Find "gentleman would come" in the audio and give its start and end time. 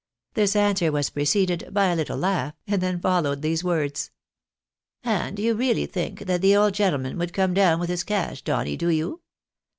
6.73-7.53